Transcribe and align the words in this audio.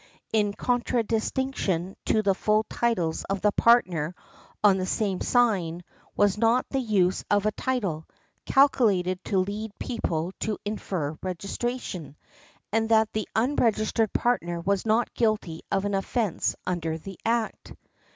in 0.33 0.51
contradistinction 0.51 1.95
to 2.05 2.23
the 2.23 2.33
full 2.33 2.63
titles 2.67 3.23
of 3.25 3.41
the 3.41 3.51
partner 3.51 4.15
on 4.63 4.79
the 4.79 4.85
same 4.87 5.21
sign 5.21 5.83
was 6.15 6.39
not 6.39 6.65
the 6.71 6.79
use 6.79 7.23
of 7.29 7.45
a 7.45 7.51
title 7.51 8.07
"calculated 8.43 9.23
to 9.23 9.37
lead 9.37 9.71
people 9.77 10.31
to 10.39 10.57
infer 10.65 11.15
registration," 11.21 12.15
and 12.71 12.89
that 12.89 13.13
the 13.13 13.29
unregistered 13.35 14.11
partner 14.11 14.59
was 14.59 14.87
not 14.87 15.13
guilty 15.13 15.61
of 15.71 15.85
an 15.85 15.93
offence 15.93 16.55
under 16.65 16.97
the 16.97 17.19
act. 17.23 17.71